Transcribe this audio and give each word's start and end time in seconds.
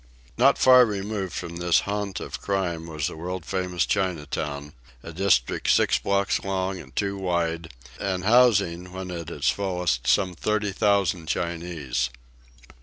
Not 0.35 0.57
far 0.57 0.83
removed 0.87 1.33
from 1.33 1.57
this 1.57 1.81
haunt 1.81 2.19
of 2.19 2.41
crime 2.41 2.87
was 2.87 3.05
the 3.05 3.15
world 3.15 3.45
famous 3.45 3.85
Chinatown, 3.85 4.73
a 5.03 5.13
district 5.13 5.69
six 5.69 5.99
blocks 5.99 6.43
long 6.43 6.79
and 6.79 6.95
two 6.95 7.19
wide, 7.19 7.71
and 7.99 8.23
housing 8.23 8.93
when 8.93 9.11
at 9.11 9.29
its 9.29 9.51
fullest 9.51 10.07
some 10.07 10.33
30,000 10.33 11.27
Chinese. 11.27 12.09